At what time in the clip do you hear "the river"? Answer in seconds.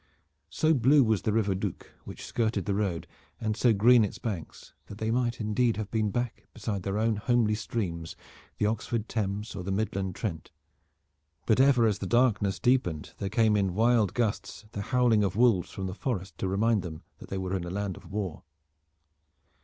1.21-1.53